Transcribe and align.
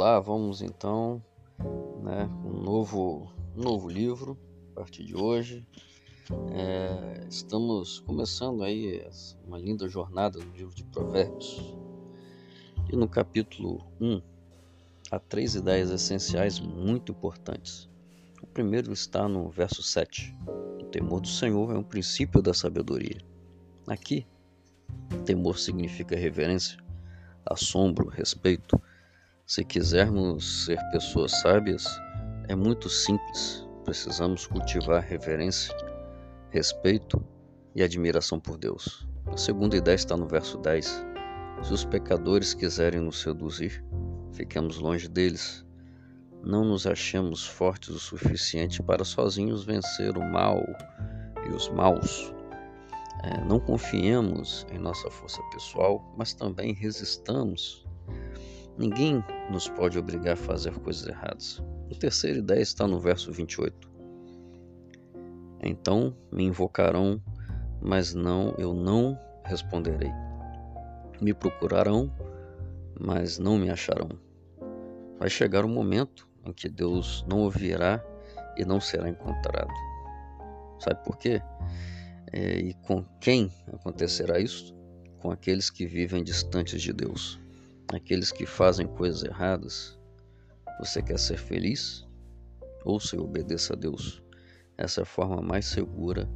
Olá, 0.00 0.20
vamos 0.20 0.62
então, 0.62 1.20
né, 2.04 2.30
um 2.44 2.62
novo, 2.62 3.32
um 3.56 3.60
novo 3.60 3.88
livro 3.88 4.38
a 4.70 4.76
partir 4.76 5.04
de 5.04 5.16
hoje. 5.16 5.66
É, 6.52 7.26
estamos 7.28 7.98
começando 7.98 8.62
aí 8.62 9.04
uma 9.44 9.58
linda 9.58 9.88
jornada 9.88 10.38
no 10.38 10.52
livro 10.52 10.72
de 10.72 10.84
Provérbios. 10.84 11.76
E 12.88 12.94
no 12.94 13.08
capítulo 13.08 13.90
1, 14.00 14.22
há 15.10 15.18
três 15.18 15.56
ideias 15.56 15.90
essenciais 15.90 16.60
muito 16.60 17.10
importantes. 17.10 17.90
O 18.40 18.46
primeiro 18.46 18.92
está 18.92 19.26
no 19.26 19.50
verso 19.50 19.82
7. 19.82 20.32
O 20.80 20.84
temor 20.84 21.22
do 21.22 21.28
Senhor 21.28 21.74
é 21.74 21.76
um 21.76 21.82
princípio 21.82 22.40
da 22.40 22.54
sabedoria. 22.54 23.20
Aqui, 23.88 24.24
temor 25.24 25.58
significa 25.58 26.14
reverência, 26.14 26.78
assombro, 27.44 28.06
respeito 28.06 28.80
se 29.48 29.64
quisermos 29.64 30.66
ser 30.66 30.78
pessoas 30.92 31.32
sábias, 31.40 31.86
é 32.48 32.54
muito 32.54 32.90
simples. 32.90 33.66
Precisamos 33.82 34.46
cultivar 34.46 35.02
reverência, 35.02 35.74
respeito 36.50 37.24
e 37.74 37.82
admiração 37.82 38.38
por 38.38 38.58
Deus. 38.58 39.08
A 39.26 39.38
segunda 39.38 39.74
ideia 39.74 39.94
está 39.94 40.18
no 40.18 40.28
verso 40.28 40.58
10. 40.58 41.02
Se 41.62 41.72
os 41.72 41.82
pecadores 41.82 42.52
quiserem 42.52 43.00
nos 43.00 43.22
seduzir, 43.22 43.82
fiquemos 44.34 44.76
longe 44.76 45.08
deles. 45.08 45.64
Não 46.44 46.62
nos 46.62 46.86
achemos 46.86 47.46
fortes 47.46 47.88
o 47.88 47.98
suficiente 47.98 48.82
para 48.82 49.02
sozinhos 49.02 49.64
vencer 49.64 50.18
o 50.18 50.30
mal 50.30 50.62
e 51.46 51.48
os 51.54 51.70
maus. 51.70 52.34
É, 53.24 53.42
não 53.46 53.58
confiemos 53.58 54.66
em 54.70 54.78
nossa 54.78 55.10
força 55.10 55.40
pessoal, 55.50 56.14
mas 56.18 56.34
também 56.34 56.74
resistamos 56.74 57.87
Ninguém 58.78 59.24
nos 59.50 59.68
pode 59.68 59.98
obrigar 59.98 60.34
a 60.34 60.36
fazer 60.36 60.72
coisas 60.78 61.08
erradas. 61.08 61.60
A 61.90 61.98
terceira 61.98 62.38
ideia 62.38 62.60
está 62.60 62.86
no 62.86 63.00
verso 63.00 63.32
28. 63.32 63.90
Então 65.60 66.16
me 66.30 66.44
invocarão, 66.44 67.20
mas 67.82 68.14
não, 68.14 68.54
eu 68.56 68.72
não 68.72 69.18
responderei. 69.44 70.12
Me 71.20 71.34
procurarão, 71.34 72.08
mas 73.00 73.36
não 73.36 73.58
me 73.58 73.68
acharão. 73.68 74.10
Vai 75.18 75.28
chegar 75.28 75.64
o 75.64 75.68
momento 75.68 76.28
em 76.46 76.52
que 76.52 76.68
Deus 76.68 77.26
não 77.28 77.40
ouvirá 77.40 78.00
e 78.56 78.64
não 78.64 78.80
será 78.80 79.08
encontrado. 79.08 79.74
Sabe 80.78 81.02
por 81.02 81.18
quê? 81.18 81.42
É, 82.32 82.58
e 82.58 82.74
com 82.74 83.04
quem 83.20 83.52
acontecerá 83.72 84.38
isso? 84.38 84.72
Com 85.18 85.32
aqueles 85.32 85.68
que 85.68 85.84
vivem 85.84 86.22
distantes 86.22 86.80
de 86.80 86.92
Deus 86.92 87.40
aqueles 87.92 88.30
que 88.30 88.46
fazem 88.46 88.86
coisas 88.86 89.22
erradas, 89.22 89.98
você 90.78 91.02
quer 91.02 91.18
ser 91.18 91.38
feliz? 91.38 92.06
Ouça 92.84 93.16
e 93.16 93.18
obedeça 93.18 93.72
a 93.72 93.76
Deus. 93.76 94.22
Essa 94.76 95.00
é 95.00 95.02
a 95.02 95.06
forma 95.06 95.42
mais 95.42 95.66
segura 95.66 96.28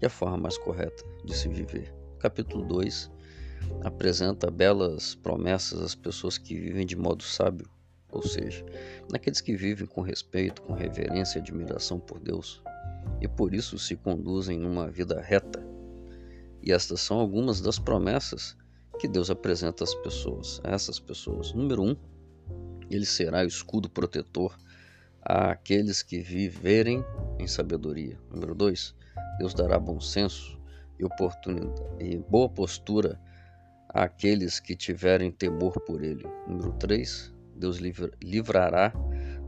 e 0.00 0.06
a 0.06 0.10
forma 0.10 0.38
mais 0.38 0.56
correta 0.56 1.04
de 1.24 1.36
se 1.36 1.48
viver. 1.48 1.94
Capítulo 2.18 2.66
2 2.66 3.10
apresenta 3.82 4.50
belas 4.50 5.14
promessas 5.14 5.80
às 5.80 5.94
pessoas 5.94 6.38
que 6.38 6.54
vivem 6.54 6.86
de 6.86 6.96
modo 6.96 7.22
sábio, 7.22 7.68
ou 8.10 8.22
seja, 8.22 8.64
naqueles 9.10 9.40
que 9.40 9.54
vivem 9.54 9.86
com 9.86 10.00
respeito, 10.00 10.62
com 10.62 10.72
reverência 10.72 11.38
e 11.38 11.42
admiração 11.42 12.00
por 12.00 12.18
Deus, 12.18 12.62
e 13.20 13.28
por 13.28 13.54
isso 13.54 13.78
se 13.78 13.96
conduzem 13.96 14.58
numa 14.58 14.90
vida 14.90 15.20
reta. 15.20 15.62
E 16.62 16.72
estas 16.72 17.00
são 17.00 17.18
algumas 17.18 17.60
das 17.60 17.78
promessas 17.78 18.56
que 19.00 19.08
Deus 19.08 19.30
apresenta 19.30 19.82
às 19.82 19.94
pessoas, 19.94 20.60
a 20.62 20.72
essas 20.72 21.00
pessoas. 21.00 21.54
Número 21.54 21.82
um, 21.82 21.96
ele 22.90 23.06
será 23.06 23.42
o 23.42 23.46
escudo 23.46 23.88
protetor 23.88 24.54
àqueles 25.22 26.02
que 26.02 26.20
viverem 26.20 27.02
em 27.38 27.46
sabedoria. 27.46 28.18
Número 28.30 28.54
dois, 28.54 28.94
Deus 29.38 29.54
dará 29.54 29.78
bom 29.78 29.98
senso 30.00 30.60
e 30.98 31.04
oportunidade 31.04 31.80
e 31.98 32.18
boa 32.18 32.46
postura 32.46 33.18
àqueles 33.88 34.60
que 34.60 34.76
tiverem 34.76 35.32
temor 35.32 35.80
por 35.80 36.04
ele. 36.04 36.26
Número 36.46 36.74
três, 36.74 37.32
Deus 37.56 37.78
livrará 38.22 38.92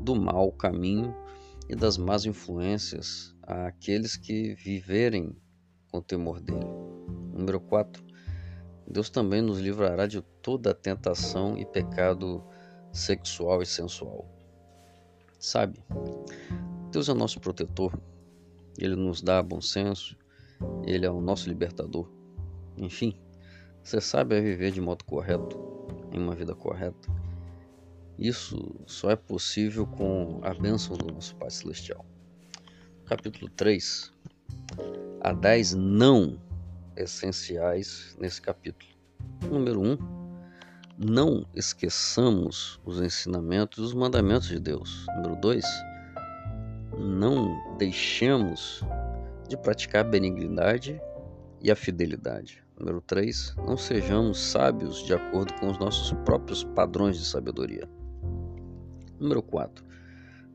do 0.00 0.14
mau 0.14 0.52
caminho 0.52 1.12
e 1.68 1.74
das 1.74 1.98
más 1.98 2.24
influências 2.24 3.34
àqueles 3.42 4.16
que 4.16 4.54
viverem 4.54 5.36
com 5.90 6.00
temor 6.00 6.40
dele. 6.40 6.66
Número 7.32 7.60
4. 7.60 8.09
Deus 8.90 9.08
também 9.08 9.40
nos 9.40 9.60
livrará 9.60 10.04
de 10.06 10.20
toda 10.42 10.74
tentação 10.74 11.56
e 11.56 11.64
pecado 11.64 12.42
sexual 12.92 13.62
e 13.62 13.66
sensual. 13.66 14.26
Sabe, 15.38 15.80
Deus 16.90 17.08
é 17.08 17.12
o 17.12 17.14
nosso 17.14 17.40
protetor, 17.40 17.96
Ele 18.76 18.96
nos 18.96 19.22
dá 19.22 19.40
bom 19.42 19.60
senso, 19.60 20.16
Ele 20.84 21.06
é 21.06 21.10
o 21.10 21.20
nosso 21.20 21.48
libertador. 21.48 22.10
Enfim, 22.76 23.14
você 23.80 24.00
sabe 24.00 24.36
é 24.36 24.40
viver 24.40 24.72
de 24.72 24.80
modo 24.80 25.04
correto, 25.04 25.56
em 26.12 26.18
uma 26.18 26.34
vida 26.34 26.54
correta. 26.54 27.08
Isso 28.18 28.74
só 28.86 29.10
é 29.10 29.16
possível 29.16 29.86
com 29.86 30.40
a 30.42 30.52
bênção 30.52 30.96
do 30.96 31.14
nosso 31.14 31.36
Pai 31.36 31.50
Celestial. 31.50 32.04
Capítulo 33.06 33.48
3. 33.50 34.12
Há 35.20 35.32
10 35.32 35.74
não 35.74 36.49
essenciais 37.02 38.16
nesse 38.18 38.40
capítulo. 38.40 38.90
Número 39.50 39.80
1. 39.80 39.92
Um, 39.92 40.20
não 41.02 41.46
esqueçamos 41.54 42.78
os 42.84 43.00
ensinamentos 43.00 43.78
e 43.78 43.82
os 43.82 43.94
mandamentos 43.94 44.48
de 44.48 44.60
Deus. 44.60 45.06
Número 45.16 45.36
2. 45.36 45.64
Não 46.98 47.76
deixemos 47.78 48.84
de 49.48 49.56
praticar 49.56 50.04
a 50.04 50.08
benignidade 50.08 51.00
e 51.62 51.70
a 51.70 51.76
fidelidade. 51.76 52.62
Número 52.78 53.00
3. 53.00 53.54
Não 53.66 53.76
sejamos 53.76 54.38
sábios 54.38 55.02
de 55.04 55.14
acordo 55.14 55.54
com 55.54 55.70
os 55.70 55.78
nossos 55.78 56.12
próprios 56.24 56.64
padrões 56.64 57.18
de 57.18 57.24
sabedoria. 57.24 57.88
Número 59.18 59.42
4. 59.42 59.84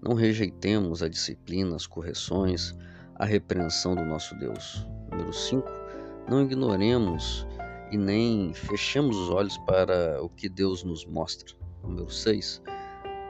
Não 0.02 0.14
rejeitemos 0.14 1.02
a 1.02 1.10
disciplina, 1.10 1.76
as 1.76 1.88
correções, 1.88 2.76
a 3.16 3.26
repreensão 3.26 3.96
do 3.96 4.06
nosso 4.06 4.36
Deus. 4.38 4.86
Número 5.10 5.34
5 5.34 5.85
não 6.28 6.42
ignoremos 6.42 7.48
e 7.92 7.98
nem 7.98 8.54
fechemos 8.54 9.16
os 9.18 9.30
olhos 9.30 9.58
para 9.60 10.22
o 10.22 10.30
que 10.30 10.50
Deus 10.50 10.84
nos 10.84 11.06
mostra. 11.06 11.56
Número 11.84 12.10
6. 12.10 12.62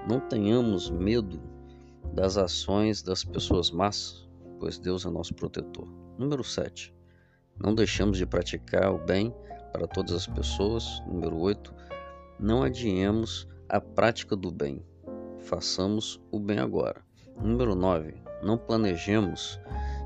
Não 0.09 0.19
tenhamos 0.19 0.89
medo 0.89 1.41
das 2.13 2.37
ações 2.37 3.01
das 3.01 3.23
pessoas 3.23 3.69
más, 3.69 4.27
pois 4.59 4.77
Deus 4.77 5.05
é 5.05 5.09
nosso 5.09 5.33
protetor. 5.33 5.87
Número 6.17 6.43
7. 6.43 6.93
Não 7.59 7.75
deixemos 7.75 8.17
de 8.17 8.25
praticar 8.25 8.93
o 8.93 8.97
bem 8.97 9.33
para 9.73 9.87
todas 9.87 10.13
as 10.13 10.27
pessoas. 10.27 11.01
Número 11.05 11.37
8. 11.37 11.73
Não 12.39 12.63
adiemos 12.63 13.47
a 13.67 13.81
prática 13.81 14.35
do 14.35 14.51
bem. 14.51 14.85
Façamos 15.39 16.21
o 16.31 16.39
bem 16.39 16.59
agora. 16.59 17.03
Número 17.41 17.75
9. 17.75 18.13
Não 18.41 18.57
planejemos 18.57 19.59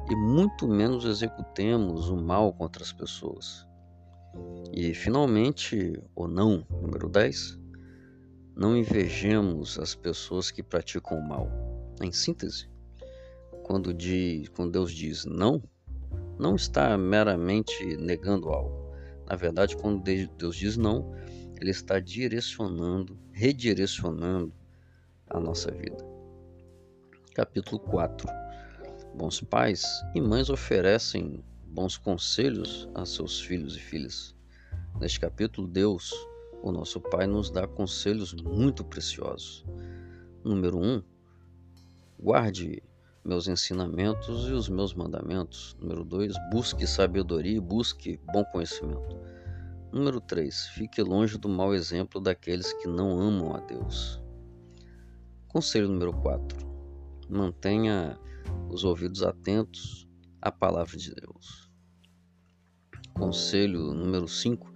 e 0.09 0.15
muito 0.15 0.67
menos 0.67 1.05
executemos 1.05 2.09
o 2.09 2.17
mal 2.17 2.51
contra 2.51 2.83
as 2.83 2.91
pessoas. 2.91 3.67
E 4.73 4.93
finalmente, 4.93 6.01
ou 6.15 6.27
não, 6.27 6.65
número 6.81 7.07
10, 7.07 7.59
não 8.55 8.75
invejemos 8.75 9.77
as 9.77 9.93
pessoas 9.93 10.49
que 10.49 10.63
praticam 10.63 11.19
o 11.19 11.27
mal. 11.27 11.47
Em 12.01 12.11
síntese, 12.11 12.67
quando, 13.63 13.93
diz, 13.93 14.49
quando 14.49 14.71
Deus 14.71 14.91
diz 14.91 15.25
não, 15.25 15.61
não 16.39 16.55
está 16.55 16.97
meramente 16.97 17.95
negando 17.97 18.49
algo. 18.49 18.91
Na 19.29 19.35
verdade, 19.35 19.77
quando 19.77 20.01
Deus 20.01 20.55
diz 20.55 20.75
não, 20.75 21.13
Ele 21.61 21.69
está 21.69 21.99
direcionando, 21.99 23.15
redirecionando 23.31 24.51
a 25.29 25.39
nossa 25.39 25.71
vida. 25.71 26.03
Capítulo 27.35 27.79
4 27.79 28.48
Bons 29.15 29.41
pais 29.41 29.85
e 30.15 30.21
mães 30.21 30.49
oferecem 30.49 31.43
bons 31.67 31.97
conselhos 31.97 32.89
a 32.95 33.05
seus 33.05 33.41
filhos 33.41 33.75
e 33.75 33.79
filhas. 33.79 34.35
Neste 34.99 35.19
capítulo, 35.19 35.67
Deus, 35.67 36.13
o 36.63 36.71
nosso 36.71 36.99
Pai, 36.99 37.27
nos 37.27 37.49
dá 37.49 37.67
conselhos 37.67 38.33
muito 38.33 38.83
preciosos. 38.83 39.65
Número 40.43 40.77
1. 40.77 40.83
Um, 40.83 41.03
guarde 42.19 42.81
meus 43.23 43.47
ensinamentos 43.47 44.47
e 44.47 44.51
os 44.51 44.67
meus 44.69 44.93
mandamentos. 44.93 45.77
Número 45.79 46.03
2. 46.03 46.33
Busque 46.51 46.87
sabedoria 46.87 47.57
e 47.57 47.61
busque 47.61 48.19
bom 48.33 48.43
conhecimento. 48.45 49.17
Número 49.91 50.19
3. 50.21 50.67
Fique 50.75 51.01
longe 51.01 51.37
do 51.37 51.49
mau 51.49 51.73
exemplo 51.73 52.19
daqueles 52.21 52.73
que 52.73 52.87
não 52.87 53.19
amam 53.19 53.55
a 53.55 53.59
Deus. 53.59 54.21
Conselho 55.47 55.87
número 55.87 56.13
4. 56.13 56.67
Mantenha 57.29 58.17
os 58.69 58.83
ouvidos 58.83 59.23
atentos 59.23 60.07
à 60.41 60.51
palavra 60.51 60.97
de 60.97 61.13
Deus. 61.13 61.69
Conselho 63.13 63.93
número 63.93 64.27
5: 64.27 64.71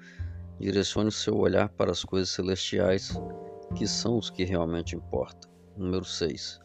direcione 0.60 1.10
o 1.10 1.12
seu 1.12 1.38
olhar 1.38 1.69
para 1.69 1.92
as 1.92 2.04
coisas 2.04 2.30
celestiais 2.30 3.13
que 3.75 3.88
são 3.88 4.18
os 4.18 4.30
que 4.30 4.44
realmente 4.44 4.95
importam. 4.95 5.51
Número 5.77 6.06
6. 6.06 6.60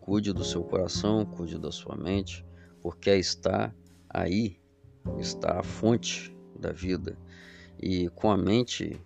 Cuide 0.00 0.32
do 0.32 0.44
seu 0.44 0.62
coração, 0.62 1.24
cuide 1.24 1.58
da 1.58 1.70
sua 1.70 1.96
mente, 1.96 2.44
porque 2.80 3.10
está 3.10 3.74
aí 4.08 4.60
está 5.18 5.60
a 5.60 5.62
fonte 5.62 6.34
da 6.58 6.72
vida. 6.72 7.16
E 7.80 8.08
com 8.10 8.30
a 8.30 8.36
mente 8.36 9.00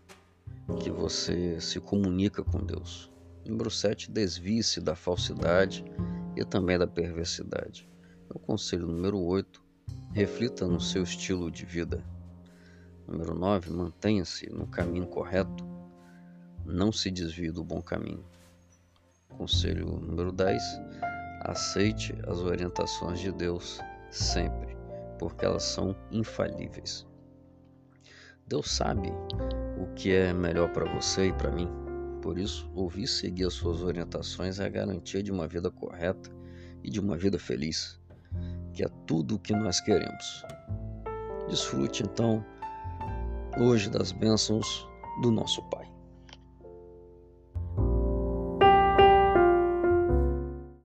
que 0.81 0.91
você 0.91 1.61
se 1.61 1.81
comunica 1.81 2.43
com 2.43 2.59
Deus. 2.59 3.13
Número 3.47 3.71
7. 3.71 4.11
Desvie-se 4.11 4.81
da 4.81 4.95
falsidade 4.95 5.85
e 6.41 6.45
também 6.45 6.79
da 6.79 6.87
perversidade. 6.87 7.87
O 8.31 8.39
conselho 8.39 8.87
número 8.87 9.21
8. 9.21 9.63
Reflita 10.13 10.67
no 10.67 10.81
seu 10.81 11.03
estilo 11.03 11.51
de 11.51 11.67
vida. 11.67 12.03
Número 13.07 13.35
9. 13.35 13.71
Mantenha-se 13.71 14.49
no 14.49 14.67
caminho 14.67 15.07
correto. 15.07 15.69
Não 16.65 16.91
se 16.91 17.11
desvie 17.11 17.51
do 17.51 17.63
bom 17.63 17.83
caminho. 17.83 18.25
Conselho 19.29 19.87
número 20.01 20.33
10. 20.33 20.63
Aceite 21.43 22.15
as 22.27 22.39
orientações 22.39 23.21
de 23.21 23.31
Deus 23.33 23.79
sempre, 24.11 24.77
porque 25.19 25.45
elas 25.45 25.65
são 25.65 25.95
infalíveis. 26.11 27.07
Deus 28.47 28.71
sabe 28.71 29.13
o 29.79 29.93
que 29.95 30.13
é 30.13 30.33
melhor 30.33 30.73
para 30.73 30.91
você 30.95 31.29
e 31.29 31.33
para 31.35 31.51
mim. 31.51 31.90
Por 32.23 32.39
isso, 32.39 32.71
ouvir 32.75 33.05
e 33.05 33.09
seguir 33.09 33.47
as 33.47 33.55
suas 33.55 33.83
orientações 33.83 34.61
é 34.61 34.67
a 34.67 34.69
garantia 34.69 35.23
de 35.23 35.33
uma 35.33 35.49
vida 35.49 35.71
correta 35.71 36.31
e 36.83 36.91
de 36.91 37.01
uma 37.01 37.17
vida 37.17 37.39
feliz, 37.39 37.99
que 38.73 38.85
é 38.85 38.89
tudo 39.07 39.37
o 39.37 39.39
que 39.39 39.55
nós 39.55 39.81
queremos. 39.81 40.45
Desfrute 41.49 42.03
então 42.03 42.45
hoje 43.59 43.89
das 43.89 44.13
bênçãos 44.13 44.87
do 45.23 45.31
nosso 45.31 45.63
Pai. 45.71 45.80